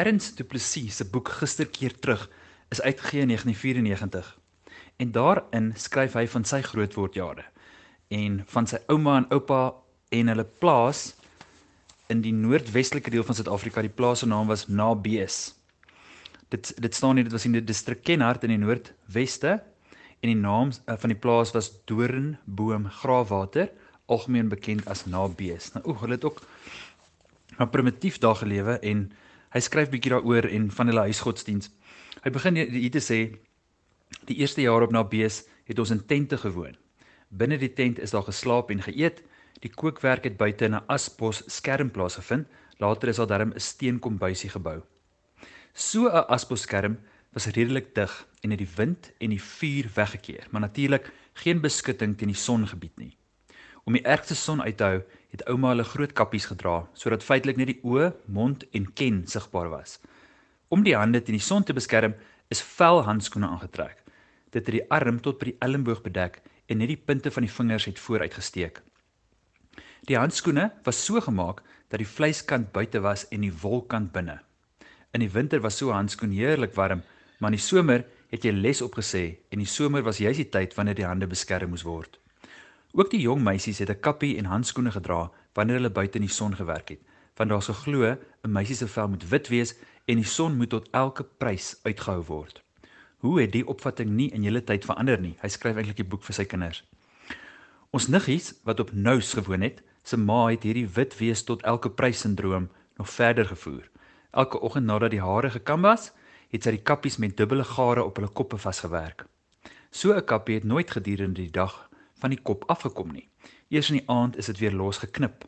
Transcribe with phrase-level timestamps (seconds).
[0.00, 2.22] Ernst Du Plessis se boek Gisterkeer terug
[2.72, 4.38] is uitgegee in 1994.
[4.96, 7.44] En daarin skryf hy van sy grootwordjare
[8.08, 9.60] en van sy ouma en oupa
[10.16, 11.02] en hulle plaas
[12.10, 13.84] in die noordwestelike deel van Suid-Afrika.
[13.84, 15.38] Die plaas se naam was Nabees.
[16.48, 20.38] Dit dit staan hier dit was in die distrik Kenhardt in die noordweste en die
[20.38, 23.68] naam uh, van die plaas was Doornboom Graafwater,
[24.08, 25.74] algemeen bekend as Nabees.
[25.76, 26.40] Nou o, hulle het ook
[27.58, 29.10] maar primitief daar gelewe en
[29.50, 31.70] hy skryf bietjie daaroor en van hulle huisgodsdiens.
[32.24, 33.20] Hy begin hier te sê
[34.26, 36.76] die eerste jaar op Nabees het ons in tente gewoon.
[37.30, 39.22] Binne die tent is daar geslaap en geëet.
[39.62, 42.46] Die kookwerk het buite in 'n asbos skermplaas gevind.
[42.78, 44.82] Later is daar darm 'n steenkombuisie gebou.
[45.74, 46.98] So 'n asbosskerm
[47.32, 52.18] was redelik dig en het die wind en die vuur weggekeer, maar natuurlik geen beskutting
[52.18, 53.16] teen die son gebied nie.
[53.84, 57.56] Om die ergste son uit te hou, het ouma hulle groot kappies gedra sodat feitelik
[57.56, 59.98] net die oë, mond en ken sigbaar was.
[60.68, 62.14] Om die hande teen die son te beskerm,
[62.50, 64.02] is vel handskoene aangetrek.
[64.50, 67.52] Dit het die arm tot by die elmboog bedek en net die punte van die
[67.52, 68.82] vingers het vooruit gesteek.
[70.06, 74.38] Die handskoene was so gemaak dat die vleiskant buite was en die wolkant binne.
[75.14, 77.02] In die winter was so 'n handskoen heerlik warm,
[77.38, 80.74] maar in die somer het jy les opgesê en die somer was juis die tyd
[80.74, 82.18] wanneer die hande beskerm moes word.
[82.92, 86.34] Ook die jong meisies het 'n kappie en handskoene gedra wanneer hulle buite in die
[86.34, 86.98] son gewerk het,
[87.36, 88.02] want daar's geglo
[88.42, 89.74] 'n meisie se vel moet wit wees
[90.04, 92.62] en die son moet tot elke prys uitgehou word.
[93.18, 95.36] Hoe het die opvatting nie in julle tyd verander nie?
[95.40, 96.84] Hy skryf eintlik 'n boek vir sy kinders.
[97.90, 101.90] Ons niggies wat op nous gewoon het, se ma het hierdie wit wees tot elke
[101.90, 103.88] prys sindroom nog verder gevoer.
[104.30, 106.12] Elke oggend nadat die hare gekam was,
[106.48, 109.26] het sy die kappies met dubbele gare op hulle koppe vasgewerk.
[109.90, 111.89] So 'n kappie het nooit gedurende die dag
[112.20, 113.26] van die kop afgekom nie.
[113.68, 115.44] Eers in die aand is dit weer losgeknip.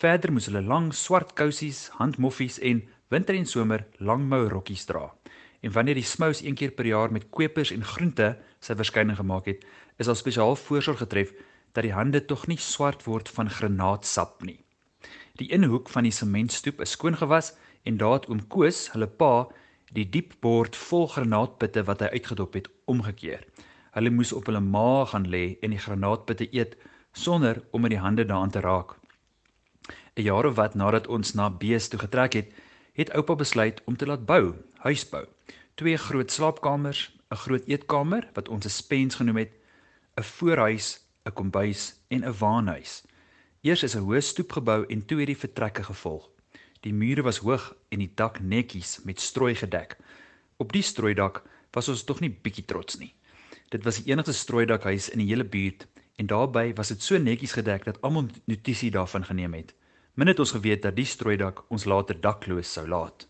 [0.00, 5.10] Verder moes hulle lang swart kousies, handmoffies en winter en somer langmou rokkies dra.
[5.62, 9.46] En wanneer die smous een keer per jaar met kwepers en groente sy verskyning gemaak
[9.50, 9.66] het,
[9.98, 11.34] is daar spesiaal voorsorg getref
[11.72, 14.58] dat die hande tog nie swart word van granaatsap nie.
[15.40, 17.52] Die inhoek van die sementstoep is skoon gewas
[17.88, 19.48] en daar het oom Koos, hulle pa,
[19.92, 23.44] die diep bord vol granaatpitte wat hy uitgedop het, omgekeer.
[23.92, 26.76] Hulle moes op hulle maag gaan lê en die granaatpitte eet
[27.12, 28.96] sonder om met die hande daaraan te raak.
[30.16, 32.48] 'n Jaar of wat nadat ons na Bees toe getrek het,
[32.92, 34.54] het oupa besluit om te laat bou,
[34.84, 35.26] huisbou.
[35.74, 39.52] Twee groot slaapkamers, 'n groot eetkamer wat ons 'n spens genoem het,
[40.16, 43.04] 'n voorhuis, 'n kombuis en 'n waanhuis.
[43.60, 46.28] Eers is 'n hoë stoep gebou en toe het die vertrekke gevolg.
[46.80, 49.96] Die mure was hoog en die dak netjies met strooi gedek.
[50.56, 53.14] Op die strooidak was ons tog nie bietjie trots nie.
[53.72, 55.86] Dit was die enigste strooidakhuis in die hele buurt
[56.20, 59.72] en daarbey was dit so netjies gedek dat almal notisie daarvan geneem het.
[60.14, 63.24] Min het ons geweet dat die strooidak ons later dakloos sou laat.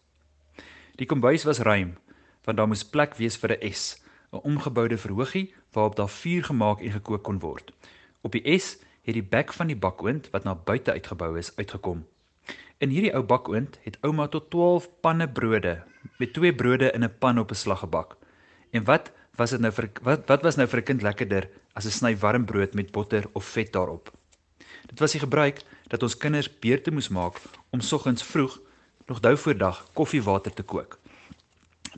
[0.98, 1.94] Die kombuis was ruim,
[2.42, 6.80] want daar moes plek wees vir 'n S, 'n omgeboude verhoogie waarop daar vuur gemaak
[6.80, 7.70] en gekook kon word.
[8.22, 12.06] Op die S het die bek van die bakoond wat na buite uitgebou is uitgekom.
[12.78, 15.82] In hierdie ou bakoond het ouma tot 12 panne brode
[16.18, 18.16] met twee brode in 'n pan op 'n slag gebak.
[18.70, 21.86] En wat was dit nou vir wat wat was nou vir 'n kind lekkerder as
[21.86, 24.12] 'n sny warm brood met botter of vet daarop?
[24.86, 28.60] Dit was die gebruik dat ons kinders beurte moes maak om soggens vroeg
[29.06, 30.98] nog dou voor dag koffiewater te kook.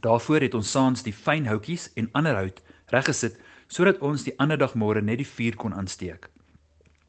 [0.01, 4.59] Daarvoor het ons saans die fyn houtjies en ander hout reggesit sodat ons die ander
[4.59, 6.29] dag môre net die vuur kon aansteek.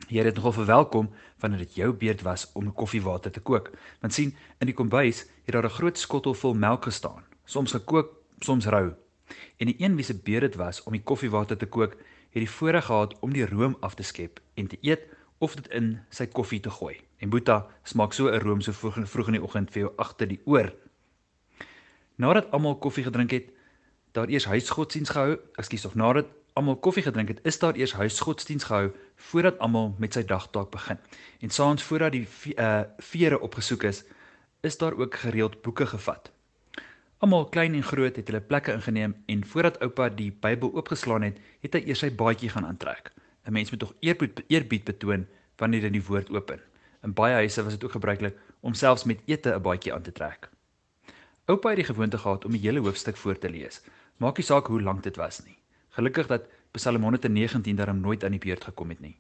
[0.08, 1.10] Jy het nogal verwelkom
[1.42, 3.72] wanneer dit jou beurt was om koffiewater te kook.
[4.02, 8.14] Want sien, in die kombuis het daar 'n groot skottel vol melk gestaan, soms gekook,
[8.40, 9.05] soms rou.
[9.58, 11.96] En die een wie se beurt dit was om die koffiewater te kook,
[12.36, 15.68] het die voorreg gehad om die room af te skep en te eet of dit
[15.68, 16.96] in sy koffie te gooi.
[17.18, 19.92] En Boeta smaak so 'n room so vroeg in vroeg in die oggend vir jou
[19.98, 20.74] agter die oor.
[22.16, 23.50] Nadat almal koffie gedrink het,
[24.12, 28.64] daar eers huisgodsdiens gehou, ekskuus of nadat almal koffie gedrink het, is daar eers huisgodsdiens
[28.64, 30.98] gehou voordat almal met sy dagtaak begin.
[31.40, 34.04] En saans voordat die uh vere opgesoek is,
[34.62, 36.32] is daar ook gereeld boeke gevat.
[37.26, 41.40] Almal klein en groot het hulle plekke ingeneem en voordat oupa die Bybel oopgeslaan het,
[41.66, 43.10] het hy eers sy baadjie gaan aantrek.
[43.50, 45.26] 'n Mens moet tog eerbied eerbied betoon
[45.58, 46.62] wanneer jy die woord open.
[47.02, 50.12] In baie huise was dit ook gebruiklik om selfs met ete 'n baadjie aan te
[50.12, 50.50] trek.
[51.46, 53.82] Oupa het die gewoonte gehad om die hele hoofstuk voor te lees.
[54.18, 55.58] Maak nie saak hoe lank dit was nie.
[55.98, 59.18] Gelukkig dat Psalm 119 daarom nooit aan die beurt gekom het nie.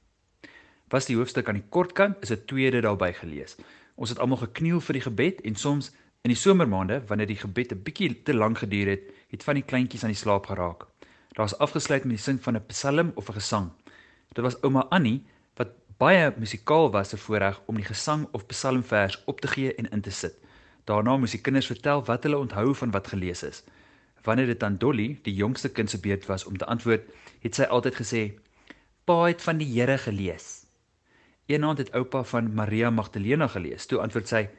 [0.89, 3.57] Was die hoofstuk aan die kort kant, is 'n tweede daarby gelees.
[3.95, 5.91] Ons het almal gekniel vir die gebed en soms
[6.25, 9.63] in die somermaande wanneer die gebed 'n bietjie te lank geduur het, het van die
[9.63, 10.87] kleintjies aan die slaap geraak.
[11.37, 13.69] Daar's afgesluit met die sing van 'n psalm of 'n gesang.
[14.33, 15.23] Dit was ouma Annie
[15.55, 19.89] wat baie musikaal was se voorreg om die gesang of psalmvers op te gee en
[19.91, 20.33] in te sit.
[20.85, 23.63] Daarna moes die kinders vertel wat hulle onthou van wat gelees is.
[24.23, 27.03] Wanneer dit aan Dolly, die jongste kind se beurt was om te antwoord,
[27.39, 28.33] het sy altyd gesê:
[29.03, 30.65] "Pa het van die Here gelees."
[31.45, 33.85] Eendag het oupa van Maria Magdalena gelees.
[33.85, 34.49] Toe antwoord sy: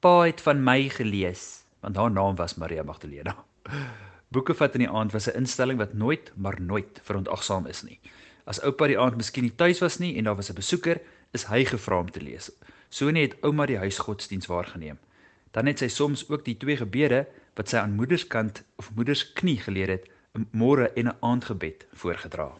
[0.00, 3.36] "Pa het van my gelees," want haar naam was Maria Magdalena.
[4.32, 7.98] Boeke vat in die aand was 'n instelling wat nooit, maar nooit verontagsaam is nie.
[8.44, 11.00] As oupa die aand miskien nie tuis was nie en daar was 'n besoeker,
[11.32, 12.50] is hy gevra om te lees.
[12.88, 14.98] So net het ouma die huisgodsdiens waargeneem.
[15.50, 19.88] Dan het sy soms ook die twee gebede wat sy aan moederskant of moedersknie geleer
[19.88, 22.52] het, 'n môre en 'n aandgebed voorgedra.